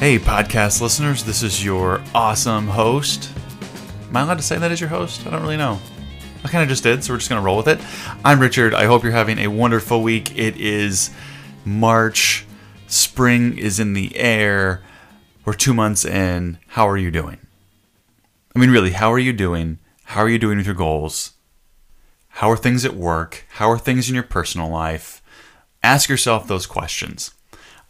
Hey, 0.00 0.18
podcast 0.18 0.80
listeners, 0.80 1.24
this 1.24 1.42
is 1.42 1.62
your 1.62 2.02
awesome 2.14 2.68
host. 2.68 3.30
Am 4.08 4.16
I 4.16 4.22
allowed 4.22 4.38
to 4.38 4.42
say 4.42 4.56
that 4.56 4.72
as 4.72 4.80
your 4.80 4.88
host? 4.88 5.26
I 5.26 5.30
don't 5.30 5.42
really 5.42 5.58
know. 5.58 5.78
I 6.42 6.48
kind 6.48 6.62
of 6.62 6.70
just 6.70 6.82
did, 6.82 7.04
so 7.04 7.12
we're 7.12 7.18
just 7.18 7.28
going 7.28 7.38
to 7.38 7.44
roll 7.44 7.58
with 7.58 7.68
it. 7.68 7.78
I'm 8.24 8.40
Richard. 8.40 8.72
I 8.72 8.86
hope 8.86 9.02
you're 9.02 9.12
having 9.12 9.38
a 9.38 9.48
wonderful 9.48 10.02
week. 10.02 10.38
It 10.38 10.56
is 10.56 11.10
March, 11.66 12.46
spring 12.86 13.58
is 13.58 13.78
in 13.78 13.92
the 13.92 14.16
air. 14.16 14.82
We're 15.44 15.52
two 15.52 15.74
months 15.74 16.06
in. 16.06 16.56
How 16.68 16.88
are 16.88 16.96
you 16.96 17.10
doing? 17.10 17.36
I 18.56 18.58
mean, 18.58 18.70
really, 18.70 18.92
how 18.92 19.12
are 19.12 19.18
you 19.18 19.34
doing? 19.34 19.80
How 20.04 20.22
are 20.22 20.30
you 20.30 20.38
doing 20.38 20.56
with 20.56 20.66
your 20.66 20.74
goals? 20.74 21.34
How 22.28 22.50
are 22.50 22.56
things 22.56 22.86
at 22.86 22.94
work? 22.94 23.44
How 23.50 23.70
are 23.70 23.78
things 23.78 24.08
in 24.08 24.14
your 24.14 24.24
personal 24.24 24.70
life? 24.70 25.20
Ask 25.82 26.08
yourself 26.08 26.48
those 26.48 26.64
questions. 26.64 27.34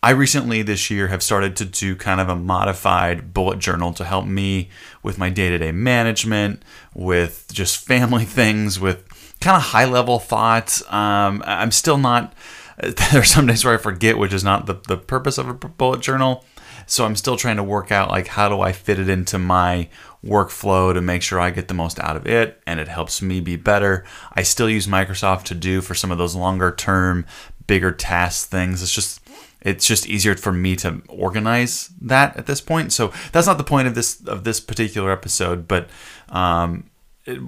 I 0.00 0.10
recently 0.10 0.62
this 0.62 0.90
year 0.90 1.08
have 1.08 1.24
started 1.24 1.56
to 1.56 1.64
do 1.64 1.96
kind 1.96 2.20
of 2.20 2.28
a 2.28 2.36
modified 2.36 3.34
bullet 3.34 3.58
journal 3.58 3.92
to 3.94 4.04
help 4.04 4.26
me 4.26 4.68
with 5.02 5.18
my 5.18 5.28
day 5.28 5.48
to 5.48 5.58
day 5.58 5.72
management, 5.72 6.62
with 6.94 7.48
just 7.52 7.84
family 7.84 8.24
things, 8.26 8.78
with 8.78 9.04
kind 9.40 9.56
of 9.56 9.62
high 9.62 9.86
level 9.86 10.20
thoughts. 10.20 10.82
Um, 10.92 11.42
I'm 11.44 11.72
still 11.72 11.98
not, 11.98 12.32
there's 13.12 13.30
some 13.30 13.46
days 13.46 13.64
where 13.64 13.74
I 13.74 13.78
forget, 13.78 14.18
which 14.18 14.32
is 14.32 14.44
not 14.44 14.66
the, 14.66 14.74
the 14.86 14.96
purpose 14.96 15.36
of 15.36 15.48
a 15.48 15.54
bullet 15.54 16.00
journal. 16.00 16.44
So 16.86 17.04
I'm 17.04 17.16
still 17.16 17.36
trying 17.36 17.56
to 17.56 17.62
work 17.62 17.92
out 17.92 18.08
like 18.08 18.28
how 18.28 18.48
do 18.48 18.60
I 18.60 18.72
fit 18.72 18.98
it 18.98 19.10
into 19.10 19.38
my 19.38 19.88
workflow 20.24 20.94
to 20.94 21.00
make 21.02 21.22
sure 21.22 21.38
I 21.38 21.50
get 21.50 21.68
the 21.68 21.74
most 21.74 21.98
out 22.00 22.16
of 22.16 22.26
it 22.26 22.62
and 22.66 22.80
it 22.80 22.88
helps 22.88 23.20
me 23.20 23.40
be 23.40 23.56
better. 23.56 24.04
I 24.32 24.42
still 24.42 24.70
use 24.70 24.86
Microsoft 24.86 25.44
to 25.44 25.54
do 25.54 25.80
for 25.82 25.94
some 25.94 26.10
of 26.10 26.18
those 26.18 26.34
longer 26.34 26.70
term, 26.70 27.26
bigger 27.66 27.92
task 27.92 28.48
things. 28.48 28.82
It's 28.82 28.94
just 28.94 29.20
it's 29.60 29.86
just 29.86 30.08
easier 30.08 30.34
for 30.36 30.52
me 30.52 30.76
to 30.76 31.02
organize 31.08 31.90
that 32.00 32.36
at 32.36 32.46
this 32.46 32.60
point. 32.60 32.92
So 32.92 33.12
that's 33.32 33.46
not 33.46 33.58
the 33.58 33.64
point 33.64 33.88
of 33.88 33.94
this 33.94 34.24
of 34.26 34.44
this 34.44 34.60
particular 34.60 35.10
episode, 35.10 35.66
but 35.66 35.88
um, 36.28 36.90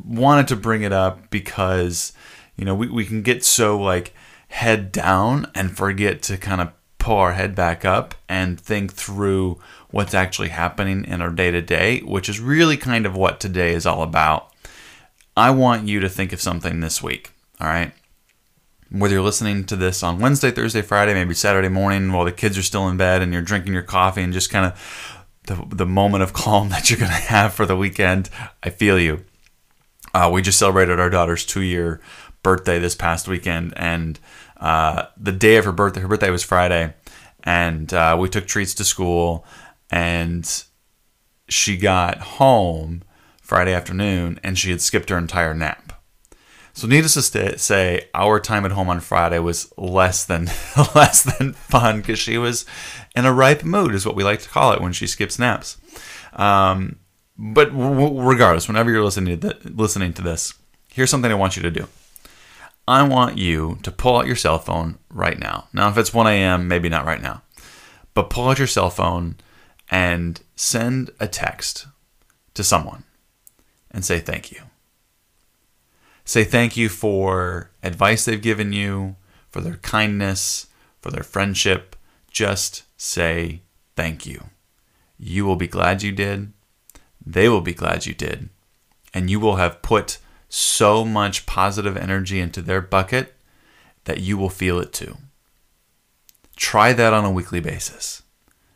wanted 0.05 0.48
to 0.48 0.56
bring 0.56 0.83
it 0.83 0.92
up 0.92 1.30
because 1.30 2.12
you 2.56 2.64
know 2.64 2.75
we, 2.75 2.89
we 2.89 3.05
can 3.05 3.22
get 3.22 3.44
so 3.44 3.78
like 3.78 4.14
head 4.48 4.91
down 4.91 5.50
and 5.55 5.77
forget 5.77 6.22
to 6.22 6.36
kind 6.36 6.61
of 6.61 6.72
pull 6.98 7.17
our 7.17 7.33
head 7.33 7.55
back 7.55 7.84
up 7.84 8.14
and 8.28 8.61
think 8.61 8.92
through 8.92 9.58
what's 9.91 10.14
actually 10.14 10.48
happening 10.48 11.05
in 11.05 11.22
our 11.22 11.30
day 11.30 11.50
to 11.50 11.62
day, 11.62 12.00
which 12.00 12.28
is 12.28 12.39
really 12.41 12.77
kind 12.77 13.06
of 13.06 13.17
what 13.17 13.41
today 13.41 13.72
is 13.72 13.86
all 13.86 14.02
about. 14.02 14.52
I 15.36 15.50
want 15.50 15.89
you 15.89 16.00
to 16.00 16.08
think 16.08 16.33
of 16.33 16.41
something 16.41 16.80
this 16.80 17.02
week, 17.02 17.30
all 17.61 17.69
right? 17.69 17.92
Whether 18.91 19.14
you're 19.14 19.22
listening 19.22 19.64
to 19.64 19.77
this 19.77 20.02
on 20.02 20.19
Wednesday, 20.19 20.50
Thursday, 20.50 20.83
Friday, 20.83 21.14
maybe 21.14 21.34
Saturday 21.34 21.69
morning 21.69 22.12
while 22.12 22.24
the 22.24 22.33
kids 22.33 22.58
are 22.58 22.62
still 22.62 22.88
in 22.88 22.96
bed 22.96 23.22
and 23.22 23.33
you're 23.33 23.42
drinking 23.42 23.72
your 23.72 23.83
coffee 23.83 24.22
and 24.22 24.33
just 24.33 24.50
kind 24.50 24.66
of 24.66 25.20
the, 25.44 25.64
the 25.74 25.86
moment 25.86 26.22
of 26.22 26.33
calm 26.33 26.69
that 26.70 26.91
you're 26.91 26.98
going 26.98 27.11
to 27.11 27.16
have 27.16 27.55
for 27.55 27.66
the 27.66 27.77
weekend, 27.77 28.28
I 28.62 28.70
feel 28.70 28.98
you. 28.98 29.24
Uh, 30.12 30.30
we 30.33 30.42
just 30.42 30.58
celebrated 30.58 30.98
our 30.98 31.11
daughter's 31.11 31.46
two 31.46 31.61
year 31.61 32.00
birthday 32.42 32.78
this 32.78 32.94
past 32.94 33.28
weekend, 33.28 33.72
and 33.77 34.18
uh, 34.56 35.06
the 35.16 35.33
day 35.33 35.56
of 35.56 35.64
her 35.64 35.72
birthday, 35.72 36.00
her 36.00 36.08
birthday 36.08 36.30
was 36.30 36.42
Friday, 36.42 36.94
and 37.44 37.92
uh, 37.92 38.16
we 38.18 38.28
took 38.28 38.46
treats 38.46 38.74
to 38.74 38.84
school, 38.84 39.44
and 39.91 40.64
she 41.48 41.77
got 41.77 42.18
home 42.18 43.02
Friday 43.41 43.72
afternoon, 43.72 44.41
and 44.42 44.58
she 44.58 44.70
had 44.70 44.80
skipped 44.80 45.11
her 45.11 45.18
entire 45.18 45.55
nap. 45.55 45.89
So, 46.72 46.86
needless 46.86 47.30
to 47.30 47.58
say, 47.58 48.08
our 48.14 48.40
time 48.40 48.64
at 48.64 48.72
home 48.72 48.88
on 48.88 49.00
Friday 49.00 49.38
was 49.38 49.72
less 49.76 50.24
than 50.24 50.46
less 50.94 51.22
than 51.22 51.52
fun 51.52 52.00
because 52.00 52.18
she 52.18 52.38
was 52.38 52.64
in 53.16 53.24
a 53.24 53.32
ripe 53.32 53.64
mood, 53.64 53.95
is 53.95 54.06
what 54.06 54.14
we 54.14 54.24
like 54.24 54.40
to 54.40 54.48
call 54.48 54.72
it 54.72 54.80
when 54.80 54.92
she 54.92 55.06
skips 55.06 55.39
naps. 55.39 55.77
Um, 56.33 57.00
but 57.36 57.70
w- 57.72 58.20
regardless, 58.20 58.68
whenever 58.68 58.90
you're 58.90 59.05
listening 59.05 59.40
to 59.40 59.50
th- 59.50 59.64
listening 59.74 60.12
to 60.14 60.22
this, 60.22 60.55
here's 60.92 61.11
something 61.11 61.30
I 61.30 61.34
want 61.34 61.56
you 61.56 61.62
to 61.62 61.70
do. 61.70 61.89
I 62.86 63.02
want 63.02 63.39
you 63.39 63.78
to 63.83 63.90
pull 63.90 64.16
out 64.16 64.27
your 64.27 64.36
cell 64.36 64.58
phone 64.58 64.98
right 65.11 65.39
now. 65.39 65.68
Now, 65.72 65.89
if 65.90 65.96
it's 65.96 66.12
1 66.14 66.27
a.m., 66.27 66.66
maybe 66.66 66.89
not 66.89 67.05
right 67.05 67.22
now, 67.22 67.42
but 68.14 68.30
pull 68.30 68.48
out 68.48 68.58
your 68.58 68.66
cell 68.66 68.90
phone 68.90 69.36
and 69.90 70.40
send 70.56 71.11
a 71.20 71.28
text 71.28 71.86
to 72.55 72.64
someone 72.64 73.05
and 73.90 74.05
say 74.05 74.18
thank 74.18 74.50
you 74.50 74.62
say 76.25 76.45
thank 76.45 76.77
you 76.77 76.89
for 76.89 77.70
advice 77.83 78.25
they've 78.25 78.41
given 78.41 78.73
you, 78.73 79.17
for 79.48 79.61
their 79.61 79.77
kindness, 79.77 80.69
for 81.01 81.11
their 81.11 81.23
friendship. 81.23 81.97
Just 82.31 82.85
say 82.97 83.63
thank 83.97 84.27
you. 84.27 84.45
You 85.19 85.45
will 85.45 85.57
be 85.57 85.67
glad 85.67 86.03
you 86.03 86.13
did. 86.13 86.53
They 87.25 87.48
will 87.48 87.61
be 87.61 87.75
glad 87.75 88.07
you 88.07 88.14
did. 88.14 88.48
And 89.13 89.29
you 89.29 89.41
will 89.41 89.57
have 89.57 89.83
put 89.83 90.19
so 90.48 91.05
much 91.05 91.47
positive 91.47 91.97
energy 91.97 92.41
into 92.41 92.63
their 92.63 92.81
bucket 92.81 93.35
that 94.05 94.20
you 94.20 94.37
will 94.39 94.48
feel 94.48 94.79
it 94.81 94.92
too. 94.92 95.17
Try 96.57 96.92
that 96.92 97.13
on 97.13 97.25
a 97.25 97.31
weekly 97.31 97.61
basis. 97.61 98.23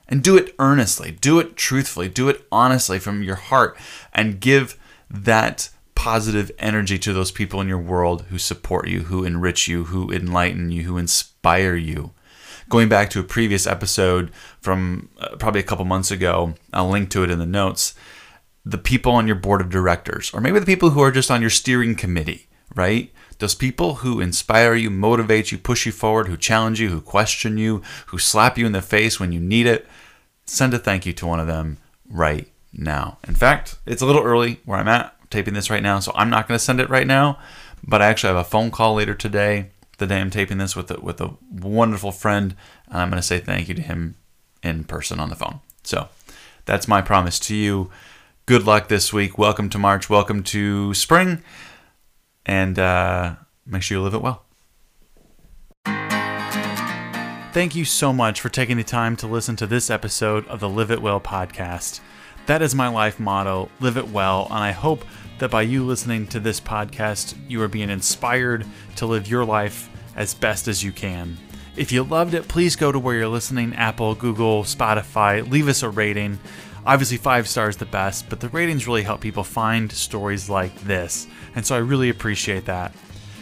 And 0.07 0.23
do 0.23 0.37
it 0.37 0.55
earnestly, 0.59 1.11
do 1.11 1.39
it 1.39 1.57
truthfully, 1.57 2.09
do 2.09 2.29
it 2.29 2.47
honestly 2.53 2.99
from 2.99 3.23
your 3.23 3.37
heart, 3.37 3.77
and 4.13 4.41
give 4.41 4.79
that 5.09 5.71
positive 6.05 6.53
energy 6.59 6.99
to 6.99 7.15
those 7.15 7.31
people 7.31 7.63
in 7.63 7.67
your 7.67 7.79
world 7.79 8.27
who 8.29 8.37
support 8.37 8.87
you, 8.87 9.05
who 9.05 9.25
enrich 9.25 9.67
you, 9.67 9.85
who 9.85 10.11
enlighten 10.13 10.71
you, 10.71 10.83
who 10.83 10.99
inspire 10.99 11.77
you. 11.77 12.11
Going 12.69 12.91
back 12.91 13.09
to 13.09 13.21
a 13.21 13.25
previous 13.25 13.67
episode 13.67 14.31
from 14.61 15.09
uh, 15.19 15.37
probably 15.37 15.61
a 15.61 15.65
couple 15.65 15.87
months 15.87 16.11
ago, 16.11 16.57
I'll 16.75 16.91
link 16.91 17.09
to 17.09 17.25
it 17.25 17.31
in 17.31 17.39
the 17.39 17.47
notes. 17.47 17.95
The 18.67 18.77
people 18.77 19.13
on 19.13 19.27
your 19.27 19.37
board 19.37 19.63
of 19.63 19.71
directors, 19.71 20.31
or 20.35 20.43
maybe 20.43 20.59
the 20.59 20.67
people 20.67 20.91
who 20.91 21.01
are 21.01 21.11
just 21.11 21.31
on 21.31 21.41
your 21.41 21.49
steering 21.49 21.95
committee, 21.95 22.49
right? 22.75 23.11
Those 23.39 23.55
people 23.55 23.95
who 23.95 24.21
inspire 24.21 24.75
you, 24.75 24.91
motivate 24.91 25.53
you, 25.53 25.57
push 25.57 25.87
you 25.87 25.93
forward, 25.93 26.29
who 26.29 26.37
challenge 26.37 26.81
you, 26.81 26.91
who 26.91 27.01
question 27.01 27.57
you, 27.57 27.81
who 28.09 28.19
slap 28.19 28.59
you 28.59 28.67
in 28.67 28.73
the 28.73 28.83
face 28.83 29.19
when 29.19 29.33
you 29.33 29.41
need 29.41 29.65
it. 29.65 29.87
Send 30.45 30.75
a 30.75 30.79
thank 30.79 31.07
you 31.07 31.15
to 31.15 31.27
one 31.27 31.41
of 31.41 31.47
them 31.47 31.79
right 32.11 32.47
now. 32.75 33.17
In 33.27 33.35
fact, 33.35 33.77
it's 33.87 34.03
a 34.03 34.07
little 34.07 34.23
early 34.23 34.61
where 34.67 34.79
I'm 34.79 34.89
at 34.89 35.15
taping 35.35 35.55
this 35.55 35.69
right 35.69 35.83
now, 35.83 35.99
so 35.99 36.13
I'm 36.15 36.31
not 36.31 36.47
going 36.47 36.57
to 36.57 36.65
send 36.65 36.81
it 36.81 36.89
right 36.89 37.07
now. 37.07 37.39
But 37.87 38.01
I 38.01 38.07
actually 38.07 38.29
have 38.29 38.47
a 38.47 38.49
phone 38.49 38.71
call 38.71 38.95
later 38.95 39.15
today, 39.15 39.71
the 39.99 40.07
day 40.07 40.21
I'm 40.21 40.31
taping 40.31 40.59
this, 40.59 40.75
with 40.77 40.91
a, 40.91 41.01
with 41.01 41.21
a 41.21 41.35
wonderful 41.51 42.13
friend, 42.13 42.55
and 42.87 42.99
I'm 42.99 43.11
going 43.11 43.21
to 43.21 43.27
say 43.27 43.41
thank 43.41 43.69
you 43.69 43.75
to 43.75 43.83
him 43.83 44.15
in 44.63 44.85
person 44.85 45.19
on 45.19 45.29
the 45.29 45.37
phone. 45.37 45.61
So 45.83 46.09
that's 46.65 46.89
my 46.89 47.03
promise 47.03 47.39
to 47.41 47.55
you. 47.55 47.91
Good 48.47 48.65
luck 48.65 48.89
this 48.89 49.13
week. 49.13 49.37
Welcome 49.37 49.69
to 49.71 49.79
March. 49.79 50.09
Welcome 50.09 50.45
to 50.45 50.95
spring. 50.95 51.43
And 52.47 52.79
uh, 52.79 53.35
make 53.67 53.83
sure 53.83 53.99
you 53.99 54.05
live 54.05 54.15
it 54.15 54.23
well. 54.23 54.45
Thank 57.53 57.75
you 57.75 57.85
so 57.85 58.13
much 58.13 58.41
for 58.41 58.49
taking 58.49 58.77
the 58.77 58.85
time 58.85 59.17
to 59.17 59.27
listen 59.27 59.57
to 59.57 59.67
this 59.67 59.91
episode 59.91 60.47
of 60.47 60.61
the 60.61 60.69
Live 60.69 60.91
It 60.91 61.03
Well 61.03 61.21
podcast. 61.21 62.01
That 62.47 62.63
is 62.63 62.75
my 62.75 62.89
life 62.89 63.19
motto 63.19 63.71
live 63.81 63.97
it 63.97 64.09
well. 64.09 64.47
And 64.47 64.59
I 64.59 64.73
hope 64.73 65.05
that 65.39 65.51
by 65.51 65.63
you 65.63 65.85
listening 65.85 66.27
to 66.29 66.41
this 66.41 66.61
podcast, 66.61 67.35
you 67.49 67.61
are 67.63 67.69
being 67.69 67.91
inspired 67.91 68.67
to 68.97 69.07
live 69.07 69.29
your 69.29 69.45
life 69.45 69.91
as 70.17 70.35
best 70.35 70.69
as 70.69 70.85
you 70.85 70.93
can. 70.93 71.37
If 71.77 71.91
you 71.91 72.05
loved 72.05 72.35
it, 72.35 72.47
please 72.47 72.77
go 72.77 72.93
to 72.93 72.99
where 72.99 73.17
you're 73.17 73.29
listening 73.29 73.75
Apple, 73.75 74.15
Google, 74.15 74.63
Spotify, 74.63 75.49
leave 75.51 75.67
us 75.67 75.83
a 75.83 75.91
rating. 75.91 76.39
Obviously, 76.87 77.17
five 77.17 77.49
stars 77.49 77.79
the 77.79 77.87
best, 77.87 78.29
but 78.29 78.41
the 78.41 78.49
ratings 78.51 78.87
really 78.87 79.03
help 79.03 79.21
people 79.21 79.43
find 79.43 79.91
stories 79.91 80.49
like 80.49 80.79
this. 80.83 81.27
And 81.57 81.67
so 81.67 81.75
I 81.75 81.79
really 81.79 82.11
appreciate 82.11 82.67
that. 82.67 82.95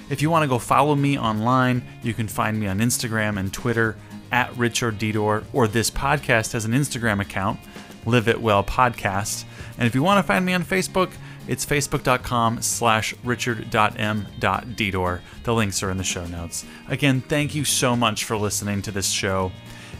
If 0.08 0.22
you 0.22 0.30
want 0.30 0.44
to 0.44 0.48
go 0.48 0.58
follow 0.58 0.94
me 0.94 1.18
online, 1.18 1.84
you 2.02 2.14
can 2.14 2.28
find 2.28 2.58
me 2.58 2.68
on 2.68 2.78
Instagram 2.78 3.38
and 3.38 3.52
Twitter 3.52 3.96
at 4.30 4.56
Richard 4.56 4.98
Dedor, 4.98 5.44
or 5.52 5.68
this 5.68 5.90
podcast 5.90 6.52
has 6.52 6.64
an 6.64 6.72
Instagram 6.72 7.20
account, 7.20 7.60
Live 8.06 8.28
It 8.28 8.40
Well 8.40 8.64
Podcast. 8.64 9.44
And 9.82 9.88
if 9.88 9.96
you 9.96 10.02
want 10.04 10.18
to 10.18 10.22
find 10.22 10.46
me 10.46 10.52
on 10.52 10.62
Facebook, 10.62 11.10
it's 11.48 11.66
facebook.com 11.66 12.62
slash 12.62 13.16
richard.m.dedor. 13.24 15.20
The 15.42 15.52
links 15.52 15.82
are 15.82 15.90
in 15.90 15.96
the 15.96 16.04
show 16.04 16.24
notes. 16.24 16.64
Again, 16.86 17.20
thank 17.20 17.56
you 17.56 17.64
so 17.64 17.96
much 17.96 18.22
for 18.22 18.36
listening 18.36 18.80
to 18.82 18.92
this 18.92 19.10
show. 19.10 19.50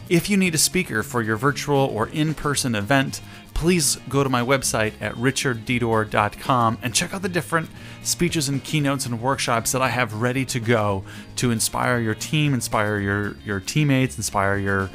If 0.07 0.29
you 0.29 0.37
need 0.37 0.55
a 0.55 0.57
speaker 0.57 1.03
for 1.03 1.21
your 1.21 1.35
virtual 1.35 1.79
or 1.79 2.07
in 2.07 2.33
person 2.33 2.75
event, 2.75 3.19
please 3.53 3.97
go 4.07 4.23
to 4.23 4.29
my 4.29 4.39
website 4.39 4.93
at 5.01 5.15
richarddedor.com 5.15 6.77
and 6.81 6.95
check 6.95 7.13
out 7.13 7.21
the 7.21 7.27
different 7.27 7.69
speeches 8.03 8.47
and 8.47 8.63
keynotes 8.63 9.05
and 9.05 9.21
workshops 9.21 9.73
that 9.73 9.81
I 9.81 9.89
have 9.89 10.13
ready 10.13 10.45
to 10.45 10.61
go 10.61 11.03
to 11.35 11.51
inspire 11.51 11.99
your 11.99 12.15
team, 12.15 12.53
inspire 12.53 12.99
your, 12.99 13.35
your 13.43 13.59
teammates, 13.59 14.15
inspire 14.15 14.55
your 14.55 14.89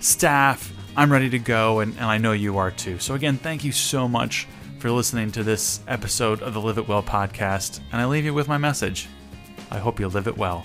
staff. 0.00 0.73
I'm 0.96 1.10
ready 1.10 1.28
to 1.30 1.38
go, 1.40 1.80
and, 1.80 1.92
and 1.94 2.04
I 2.04 2.18
know 2.18 2.32
you 2.32 2.58
are 2.58 2.70
too. 2.70 3.00
So, 3.00 3.14
again, 3.14 3.36
thank 3.36 3.64
you 3.64 3.72
so 3.72 4.06
much 4.06 4.46
for 4.78 4.90
listening 4.92 5.32
to 5.32 5.42
this 5.42 5.80
episode 5.88 6.40
of 6.40 6.54
the 6.54 6.60
Live 6.60 6.78
It 6.78 6.86
Well 6.86 7.02
podcast, 7.02 7.80
and 7.90 8.00
I 8.00 8.04
leave 8.06 8.24
you 8.24 8.32
with 8.32 8.46
my 8.46 8.58
message. 8.58 9.08
I 9.72 9.78
hope 9.78 9.98
you 9.98 10.06
live 10.06 10.28
it 10.28 10.36
well. 10.36 10.64